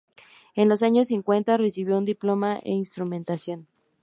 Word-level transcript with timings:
En 0.55 0.67
los 0.67 0.81
años 0.81 1.09
cincuenta 1.09 1.57
recibió 1.57 1.95
un 1.95 2.05
diploma 2.05 2.57
en 2.63 2.73
instrumentación. 2.73 3.67